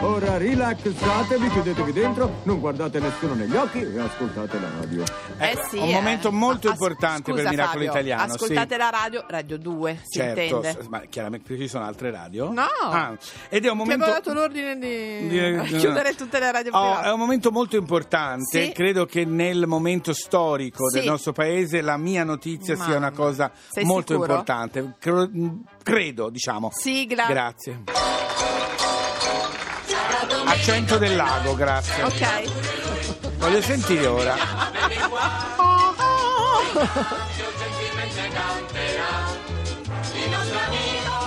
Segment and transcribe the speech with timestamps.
[0.00, 5.04] Ora rilassatevi, chiudetevi dentro, non guardate nessuno negli occhi e ascoltate la radio.
[5.38, 5.92] Eh sì, un eh.
[5.92, 8.32] momento molto As- importante scusa, per Miracolo Fabio, Italiano.
[8.32, 8.76] Ascoltate sì.
[8.80, 10.82] la radio, Radio 2, si Certo, intende.
[10.82, 12.50] s- ma chiaramente perché ci sono altre radio?
[12.52, 12.62] No.
[12.82, 13.16] Ah,
[13.48, 14.04] ed è un Ti momento...
[14.04, 18.64] avevo dato l'ordine di, di- chiudere tutte le radio Oh, è un momento molto importante.
[18.66, 18.72] Sì.
[18.72, 20.98] Credo che nel momento storico Sì.
[20.98, 23.16] del nostro paese la mia notizia sia una Mamma.
[23.16, 24.32] cosa Sei molto sicuro?
[24.32, 24.94] importante.
[24.98, 25.30] Cre-
[25.84, 26.70] credo, diciamo.
[26.72, 27.26] Sigla.
[27.28, 27.82] Grazie.
[30.52, 32.02] Accento del lago, grazie.
[32.02, 33.38] Ok.
[33.38, 34.36] Voglio sentire ora.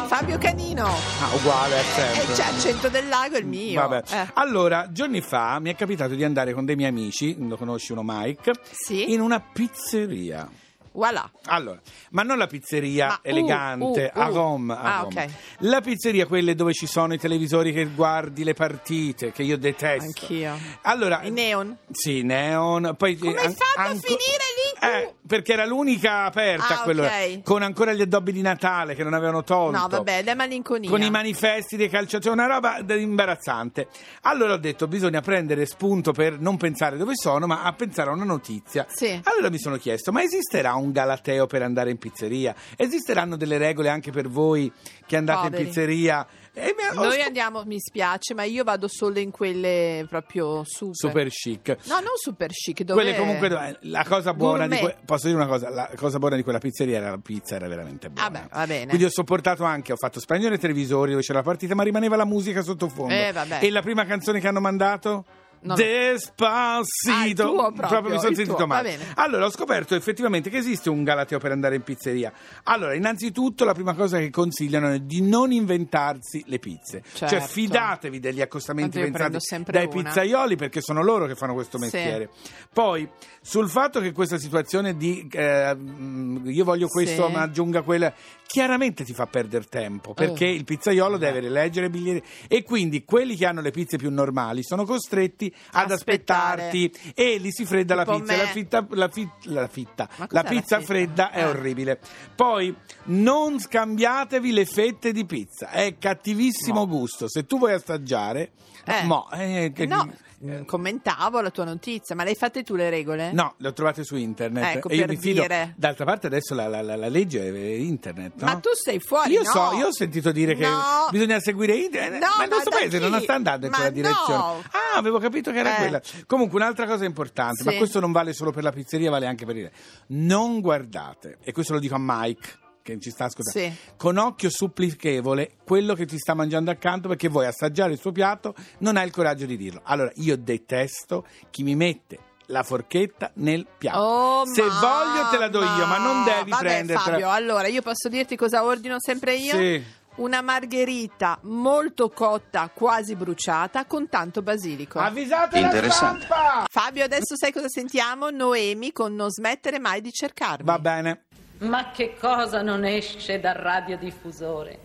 [0.07, 0.85] Fabio Canino.
[0.85, 2.33] Ah, uguale, è E sempre.
[2.33, 3.81] c'è accento del lago il mio.
[3.87, 4.03] Vabbè.
[4.09, 4.27] Eh.
[4.35, 8.01] Allora, giorni fa mi è capitato di andare con dei miei amici, lo conosci uno
[8.03, 9.11] Mike, Sì.
[9.13, 10.49] in una pizzeria.
[10.95, 11.29] Voilà.
[11.47, 11.79] Allora,
[12.11, 14.21] ma non la pizzeria Ma, uh, elegante, uh, uh.
[14.21, 15.23] a Rome, a Ah, Rome.
[15.25, 15.29] ok.
[15.59, 20.05] La pizzeria, quelle dove ci sono i televisori che guardi le partite, che io detesto.
[20.05, 20.57] Anch'io.
[20.83, 21.77] Allora, I neon.
[21.91, 22.95] Sì, neon.
[22.97, 24.74] Poi, Come eh, an- fatto a anco- finire lì?
[24.79, 27.41] Eh, perché era l'unica aperta Ah, quello- ok.
[27.43, 29.77] con ancora gli addobbi di Natale che non avevano tolto.
[29.77, 30.89] No, vabbè, è malinconia.
[30.89, 33.87] Con i manifesti dei calciatori, una roba da- imbarazzante.
[34.21, 38.13] Allora ho detto: bisogna prendere spunto per non pensare dove sono, ma a pensare a
[38.13, 38.85] una notizia.
[38.89, 39.19] Sì.
[39.23, 42.53] Allora mi sono chiesto: ma esisterà un galateo per andare in pizzeria?
[42.75, 44.71] Esisteranno delle regole anche per voi
[45.07, 45.61] che andate Poveri.
[45.61, 46.27] in pizzeria?
[46.57, 50.95] E Noi andiamo, mi spiace, ma io vado solo in quelle proprio super.
[50.95, 51.77] super chic.
[51.87, 55.47] No, non super chic, dove Quelle comunque la cosa buona di que- posso dire una
[55.47, 58.29] cosa, la cosa buona di quella pizzeria era la pizza era veramente buona.
[58.29, 58.85] Vabbè, va bene.
[58.87, 62.15] Quindi ho sopportato anche, ho fatto spegnere i televisori dove c'era la partita, ma rimaneva
[62.15, 63.13] la musica sottofondo.
[63.13, 63.59] Eh, vabbè.
[63.61, 65.25] E la prima canzone che hanno mandato?
[65.65, 65.73] No.
[65.75, 71.03] Despacito Ah, tuo proprio, mi sono sentito male allora ho scoperto effettivamente che esiste un
[71.03, 72.31] galateo per andare in pizzeria
[72.63, 77.47] allora innanzitutto la prima cosa che consigliano è di non inventarsi le pizze cioè Certo.
[77.47, 79.37] fidatevi degli accostamenti pensati
[79.71, 80.03] dai una.
[80.03, 81.83] pizzaioli perché sono loro che fanno questo Sì.
[81.85, 82.29] mestiere
[82.71, 83.09] poi
[83.41, 87.31] sul fatto che questa situazione di eh, mm, io voglio questo Sì.
[87.33, 88.13] ma aggiunga quella
[88.45, 90.53] chiaramente ti fa perdere tempo perché Eh.
[90.53, 94.63] il pizzaiolo deve rileggere i biglietti e quindi quelli che hanno le pizze più normali
[94.63, 99.67] sono costretti ad aspettarti e gli si fredda la pizza la, fitta, la, fi- la
[99.67, 101.49] fitta la pizza fredda è Ah.
[101.49, 101.99] orribile
[102.35, 106.87] poi non scambiatevi le fette di pizza è cattivissimo No.
[106.87, 108.51] gusto se tu vuoi assaggiare
[108.85, 109.03] Eh.
[109.03, 110.07] mo, eh, che- No,
[110.45, 113.31] eh, commentavo la tua notizia, ma le hai fatte tu le regole?
[113.31, 114.75] No, le ho trovate su internet.
[114.75, 115.41] Ecco, e io mi fido.
[115.41, 115.73] dire.
[115.75, 118.45] D'altra parte adesso la, la- la- la legge è internet, no?
[118.45, 119.49] Ma tu sei fuori, Io no?
[119.49, 121.07] so, io ho sentito dire che No.
[121.09, 123.09] bisogna seguire internet, No, ma il nostro paese chi?
[123.09, 124.61] non sta andando in Ma quella direzione.
[124.69, 125.79] Ah, avevo capito che era Eh.
[125.79, 126.01] quella.
[126.27, 127.77] Comunque un'altra cosa importante, ma Sì.
[127.77, 129.71] questo non vale solo per la pizzeria, vale anche per il
[130.07, 132.49] Non guardate, e questo lo dico a Mike
[132.81, 133.93] che ci sta ascoltando, Sì.
[133.97, 138.53] con occhio supplichevole quello che ti sta mangiando accanto perché vuoi assaggiare il suo piatto,
[138.79, 139.81] non hai il coraggio di dirlo.
[139.85, 142.19] Allora, io detesto chi mi mette
[142.49, 143.97] la forchetta nel piatto.
[143.97, 146.99] Oh, Se voglio te la do io, ma non devi Vabbè, prendertela.
[147.13, 149.55] Fabio, allora io posso dirti cosa ordino sempre io?
[149.57, 149.83] Sì.
[150.17, 154.97] Una margherita molto cotta, quasi bruciata, con tanto basilico.
[154.99, 156.25] Avvisate Interessante.
[156.29, 156.65] la stampa!
[156.71, 158.29] Fabio, adesso sai cosa sentiamo?
[158.29, 160.65] Noemi con Non smettere mai di cercarmi.
[160.65, 161.25] Va bene.
[161.59, 164.79] Ma che cosa non esce dal radiodiffusore?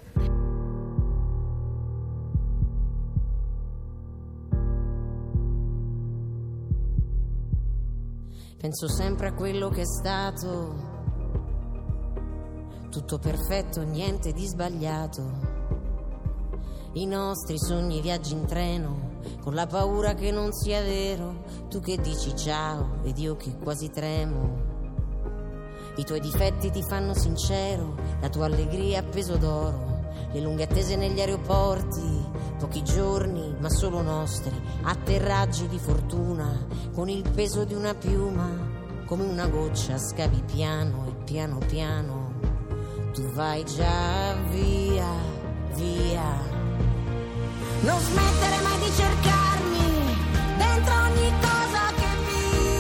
[8.58, 10.89] Penso sempre a quello che è stato.
[12.90, 15.22] Tutto perfetto, niente di sbagliato.
[16.94, 21.44] I nostri sogni, viaggi in treno, con la paura che non sia vero.
[21.68, 24.58] Tu che dici ciao ed io che quasi tremo.
[25.98, 30.00] I tuoi difetti ti fanno sincero, la tua allegria a peso d'oro.
[30.32, 32.24] Le lunghe attese negli aeroporti,
[32.58, 38.48] pochi giorni ma solo nostri, atterraggi di fortuna con il peso di una piuma,
[39.06, 42.19] come una goccia scavi piano e piano piano
[43.12, 45.12] tu vai già via,
[45.74, 46.58] via.
[47.82, 50.16] Non smettere mai di cercarmi
[50.56, 52.70] dentro ogni cosa che vivi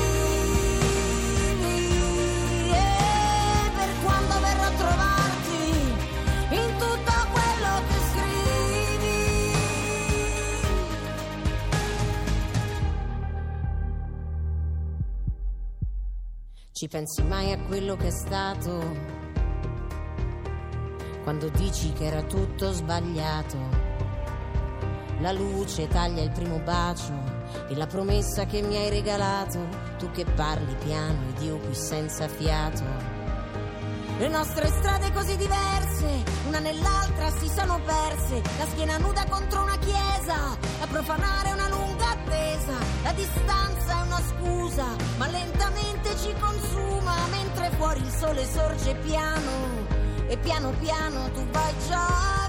[2.70, 5.64] e per quando verrò a trovarti
[6.50, 9.18] in tutto quello che scrivi.
[16.72, 19.19] Ci pensi mai a quello che è stato?
[21.30, 23.56] Quando dici che era tutto sbagliato.
[25.20, 27.12] La luce taglia il primo bacio
[27.68, 29.60] e la promessa che mi hai regalato,
[29.96, 32.82] tu che parli piano ed io qui senza fiato.
[34.18, 39.78] Le nostre strade così diverse, una nell'altra si sono perse, la schiena nuda contro una
[39.78, 40.58] chiesa,
[40.90, 42.74] profanare una lunga attesa.
[43.04, 44.86] La distanza è una scusa,
[45.16, 49.99] ma lentamente ci consuma mentre fuori il sole sorge piano.
[50.30, 52.39] E piano piano tu vai già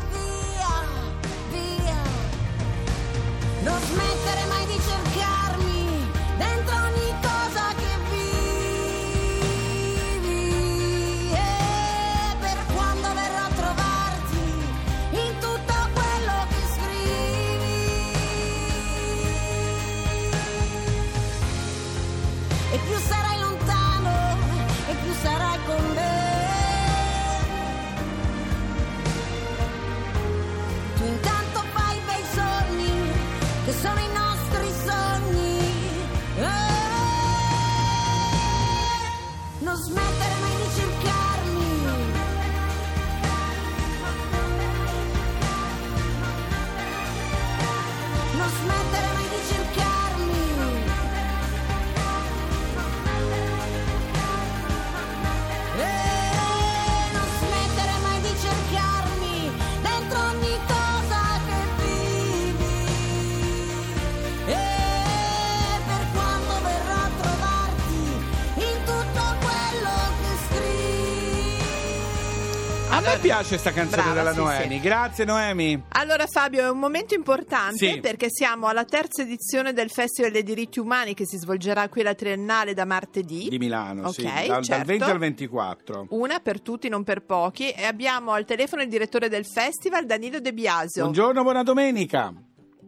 [73.03, 74.75] me piace sta canzone Brava, della sì, Noemi.
[74.75, 74.79] sì.
[74.81, 75.83] Grazie Noemi.
[75.89, 77.99] Allora Fabio è un momento importante Sì.
[77.99, 82.13] perché siamo alla terza edizione del Festival dei diritti umani che si svolgerà qui alla
[82.13, 83.47] Triennale da martedì.
[83.49, 84.85] Di Milano, Ok, sì, dal, dal certo.
[84.85, 86.05] 20 al 24.
[86.09, 87.69] Una per tutti, non per pochi.
[87.71, 91.03] E abbiamo al telefono il direttore del festival, Danilo De Biasio.
[91.03, 92.31] Buongiorno, buona domenica.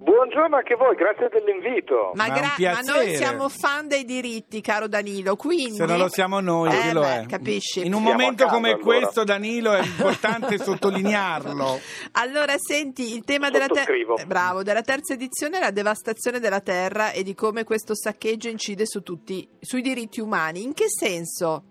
[0.03, 2.11] Buongiorno anche voi, grazie dell'invito.
[2.15, 5.75] Ma, gra- ma noi siamo fan dei diritti, caro Danilo, quindi...
[5.75, 7.25] Se non lo siamo noi, Eh, chi lo beh, è?
[7.25, 7.85] capisci?
[7.85, 8.83] In un Siamo momento a casa, come allora.
[8.83, 11.79] questo, Danilo, è importante sottolinearlo.
[12.13, 16.59] Allora, senti, il tema della, ter- eh, bravo, della terza edizione è la devastazione della
[16.59, 20.63] terra e di come questo saccheggio incide su tutti, sui diritti umani.
[20.63, 21.63] In che senso?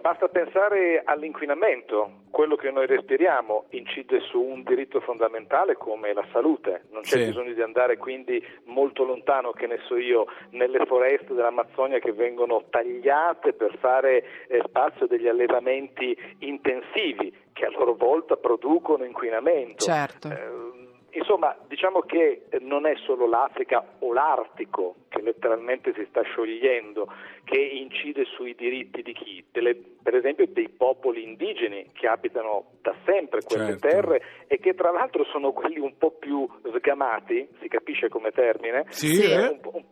[0.00, 2.22] Basta pensare all'inquinamento.
[2.30, 6.84] Quello che noi respiriamo incide su un diritto fondamentale come la salute.
[6.90, 7.24] Non c'è Sì.
[7.26, 12.64] bisogno di andare quindi molto lontano, che ne so io, nelle foreste dell'Amazzonia che vengono
[12.70, 19.84] tagliate per fare eh, spazio degli allevamenti intensivi che a loro volta producono inquinamento.
[19.84, 20.28] Certo.
[20.28, 20.79] Eh,
[21.12, 27.12] Insomma, diciamo che eh, non è solo l'Africa o l'Artico che letteralmente si sta sciogliendo
[27.44, 29.44] che incide sui diritti di chi?
[29.50, 33.88] Delle- per esempio dei popoli indigeni che abitano da sempre quelle Certo.
[33.88, 38.84] terre e che tra l'altro sono quelli un po' più sgamati, si capisce come termine,
[38.88, 39.48] Sì, eh?
[39.48, 39.84] un un-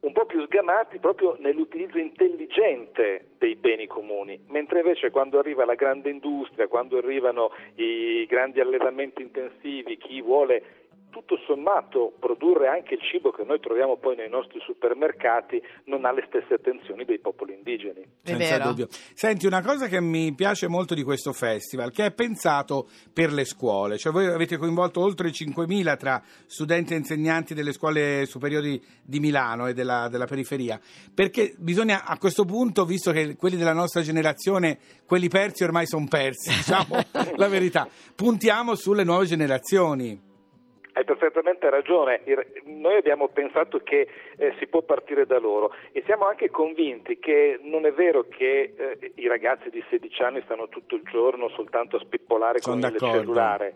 [0.00, 5.74] un po' più sgamati proprio nell'utilizzo intelligente dei beni comuni, mentre invece quando arriva la
[5.74, 10.62] grande industria, quando arrivano i grandi allevamenti intensivi, chi vuole
[11.16, 16.12] tutto sommato produrre anche il cibo che noi troviamo poi nei nostri supermercati non ha
[16.12, 18.02] le stesse attenzioni dei popoli indigeni.
[18.22, 18.68] È Senza vero.
[18.68, 18.88] dubbio.
[19.14, 23.46] Senti, una cosa che mi piace molto di questo festival, che è pensato per le
[23.46, 29.18] scuole, cioè voi avete coinvolto oltre 5.000 tra studenti e insegnanti delle scuole superiori di
[29.18, 30.78] Milano e della, della periferia,
[31.14, 36.06] perché bisogna a questo punto, visto che quelli della nostra generazione, quelli persi ormai sono
[36.08, 36.98] persi, diciamo
[37.36, 40.25] la verità, puntiamo sulle nuove generazioni.
[40.96, 46.02] Hai perfettamente ragione, Il- noi abbiamo pensato che eh, si può partire da loro e
[46.06, 50.70] siamo anche convinti che non è vero che eh, i ragazzi di 16 anni stanno
[50.70, 53.18] tutto il giorno soltanto a spippolare Sono con il d'accordo.
[53.18, 53.74] cellulare.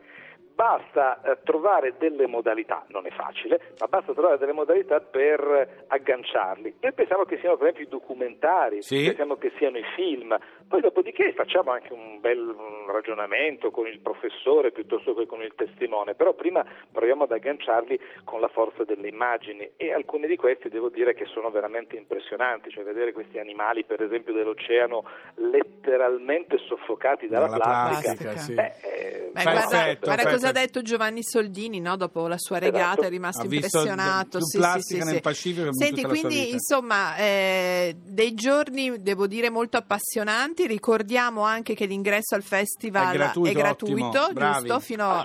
[0.54, 5.84] Basta eh, trovare delle modalità, non è facile, ma basta trovare delle modalità per eh,
[5.88, 6.76] agganciarli.
[6.80, 9.04] Noi pensiamo che siano per esempio i documentari, Sì.
[9.06, 10.36] pensiamo che siano i film,
[10.68, 15.54] poi dopodiché facciamo anche un bel mm, ragionamento con il professore piuttosto che con il
[15.54, 20.68] testimone, però prima proviamo ad agganciarli con la forza delle immagini e alcuni di questi
[20.68, 25.04] devo dire che sono veramente impressionanti, cioè vedere questi animali per esempio dell'oceano
[25.36, 28.54] letteralmente soffocati dalla, Dalla plastica, sì.
[28.54, 30.78] Beh, eh, Beh, guarda, guarda cosa ha effetto.
[30.80, 31.96] detto Giovanni Soldini no?
[31.96, 33.02] dopo la sua regata, Esatto.
[33.06, 34.38] è rimasto Ha visto impressionato.
[34.38, 35.20] più Sì, plastica sì, sì, nel sì.
[35.20, 40.66] Pacifico Senti, quindi insomma, eh, dei giorni devo dire molto appassionanti.
[40.66, 44.66] Ricordiamo anche che l'ingresso al festival È gratuito, gratuito, ottimo, bravi.
[44.68, 44.80] giusto?
[44.80, 45.24] Fino,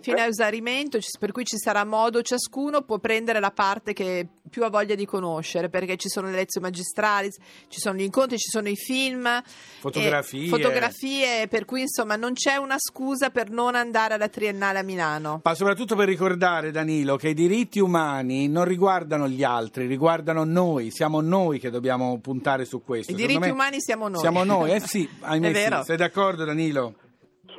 [0.00, 4.26] fino a esaurimento, ci- per cui ci sarà modo, ciascuno può prendere la parte che
[4.48, 7.30] più ha voglia di conoscere, perché ci sono le lezioni magistrali,
[7.68, 9.42] ci sono gli incontri, ci sono i film,
[9.80, 10.46] Fotografie.
[10.46, 14.82] eh, fotografie, per cui insomma non c'è una scusa per non andare alla Triennale a
[14.82, 15.40] Milano.
[15.44, 20.90] Ma soprattutto per ricordare, Danilo, che i diritti umani non riguardano gli altri, riguardano noi,
[20.90, 23.12] siamo noi che dobbiamo puntare su questo.
[23.12, 24.20] I Secondo diritti umani siamo noi.
[24.20, 25.78] Siamo noi, eh sì, ahimè È vero.
[25.78, 25.84] sì.
[25.84, 26.94] Sei d'accordo, Danilo?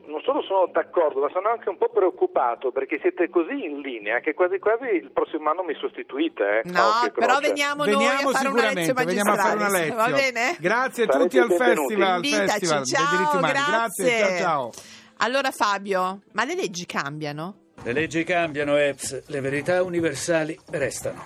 [0.07, 4.19] Non solo sono d'accordo, ma sono anche un po' preoccupato perché siete così in linea
[4.19, 6.61] che quasi quasi il prossimo anno mi sostituite.
[6.63, 6.69] Eh?
[6.69, 9.95] No, Occhio, però veniamo, Veniamo noi a fare una lezione veniamo a fare una lezione.
[9.95, 10.57] Va bene?
[10.59, 13.53] Grazie a Sarete tutti al festival, festival dei ciao, diritti umani.
[13.53, 14.19] grazie.
[14.19, 14.71] ciao ciao.
[15.17, 17.67] Allora Fabio, ma le leggi cambiano?
[17.83, 21.23] Le leggi cambiano, Epps, le verità universali restano.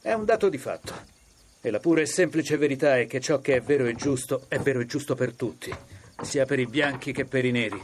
[0.00, 0.92] È un dato di fatto.
[1.60, 4.58] E la pura e semplice verità è che ciò che è vero e giusto è
[4.58, 5.72] vero e giusto per tutti,
[6.22, 7.82] sia per i bianchi che per i neri.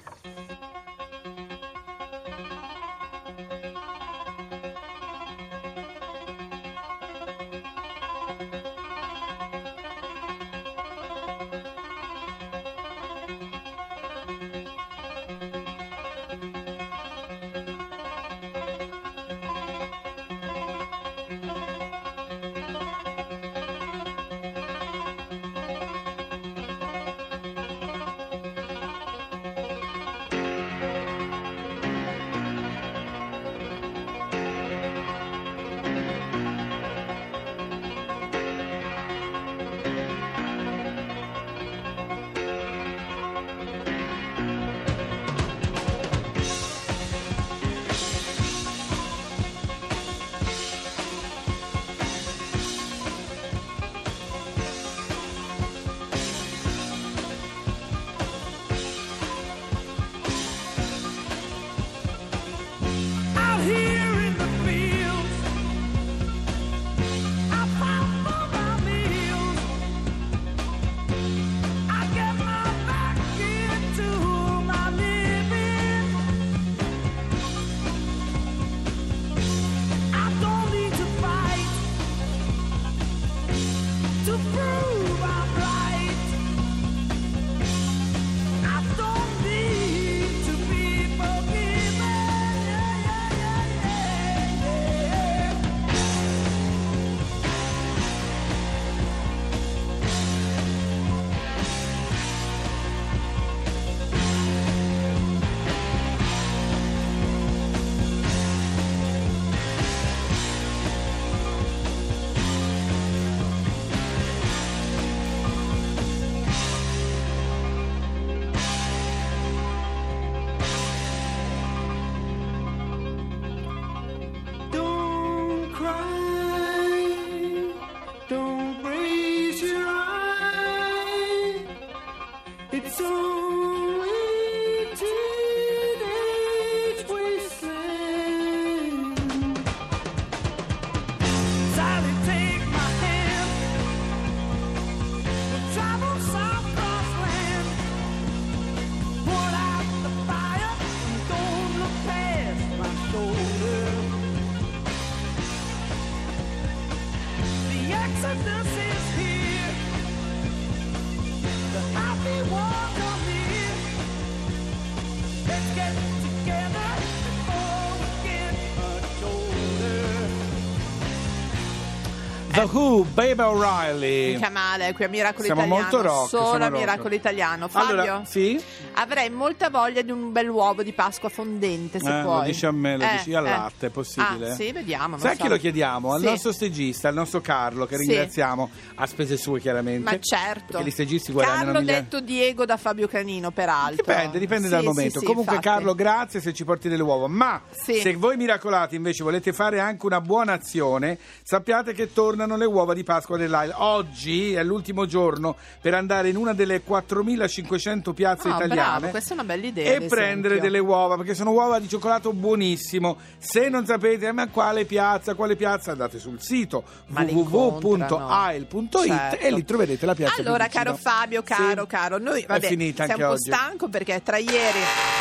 [172.58, 174.34] The Who, Baby O'Reilly.
[174.34, 175.82] Mica male, qui a Miracolo Siamo Italiano.
[175.82, 176.78] molto rock, Solo siamo a rock.
[176.80, 177.68] Miracolo Italiano.
[177.68, 178.60] Fabio, Allora, sì?
[178.94, 182.36] avrei molta voglia di un bell'uovo di Pasqua fondente, se Eh, puoi.
[182.38, 183.50] lo dici a me, lo Eh, dici al eh.
[183.50, 184.50] latte, è possibile?
[184.50, 185.18] Ah, sì, vediamo.
[185.18, 185.42] Sai so.
[185.42, 186.12] chi lo chiediamo?
[186.12, 186.26] Al Sì.
[186.26, 188.06] nostro stagista, al nostro Carlo, che Sì.
[188.06, 190.10] ringraziamo a spese sue chiaramente.
[190.10, 190.80] Ma certo.
[190.80, 193.96] Gli stagisti guadagnano Carlo migliaia- detto Diego da Fabio Canino, peraltro.
[194.04, 195.18] Dipende, dipende Sì, dal sì, momento.
[195.20, 195.74] sì, Comunque, infatti.
[195.74, 197.28] Carlo, grazie se ci porti delle uova.
[197.28, 198.00] Ma Sì.
[198.00, 202.94] se voi miracolati invece volete fare anche una buona azione, sappiate che tornano le uova
[202.94, 203.72] di Pasqua dell'Ail.
[203.76, 209.30] Oggi è l'ultimo giorno per andare in una delle 4500 piazze Ah, italiane bravo, questa
[209.30, 210.60] è una bella idea, e prendere esempio.
[210.60, 213.16] delle uova perché sono uova di cioccolato buonissimo.
[213.38, 219.36] Se non sapete eh, ma quale piazza, quale piazza, andate sul sito www.ail.it Certo.
[219.44, 220.40] e lì troverete la piazza.
[220.40, 221.86] Allora, caro Fabio, caro, Sì.
[221.88, 223.50] caro, noi È vabbè, finita sei anche un po' oggi.
[223.50, 224.78] stanco perché tra ieri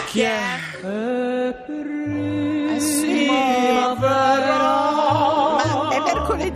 [0.07, 0.39] Chi è?
[2.69, 2.96] Eh sì,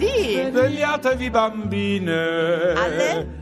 [0.02, 0.50] mercoledì.
[0.50, 3.40] Svegliatevi bambine Alle?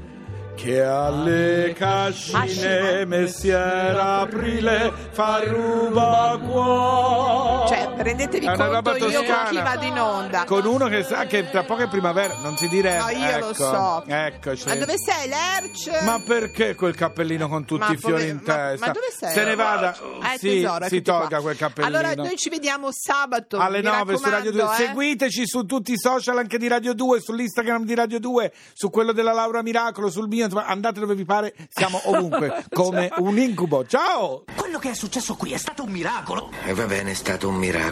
[0.56, 9.36] Che alle cascine messiera aprile fa ruba qua Cioè, Rendetevi È una conto io con
[9.50, 10.46] chi vado in onda.
[10.46, 12.98] Con uno che sa che tra poco è primavera, non si dire.
[12.98, 14.04] No, io ecco, lo so.
[14.08, 14.68] Eccoci.
[14.70, 16.04] Ma dove sei, Lerch?
[16.04, 18.86] Ma perché quel cappellino con tutti Ma i fiori pove- in ma- testa?
[18.86, 19.34] ma dove sei?
[19.34, 19.94] Se ne vada,
[20.38, 21.42] sì, tesoro, si eccoti tolga qua.
[21.42, 21.98] quel cappellino.
[21.98, 23.58] Allora, noi ci vediamo sabato.
[23.58, 24.60] alle mi 9 su Radio 2.
[24.62, 24.86] raccomando, eh.
[24.88, 29.12] Seguiteci su tutti i social anche di Radio 2, sull'Instagram di Radio 2, su quello
[29.12, 33.86] della Laura Miracolo, sul mio, insomma, andate dove vi pare, siamo ovunque, come un incubo.
[33.86, 34.46] Ciao!
[34.56, 36.50] Quello che è successo qui è stato un miracolo.
[36.64, 37.88] E va bene, è stato un miracolo.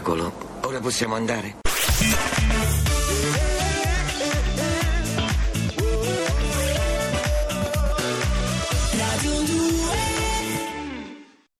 [0.62, 1.56] Ora possiamo andare?